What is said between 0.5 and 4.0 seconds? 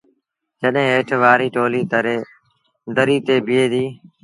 جڏهيݩ هيٺ وآريٚ ٽوليٚ دريٚ تي بيٚهي ديٚ۔